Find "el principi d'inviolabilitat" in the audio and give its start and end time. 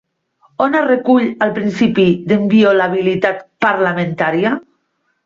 1.47-3.45